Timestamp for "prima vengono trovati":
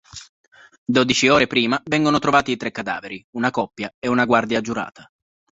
1.45-2.57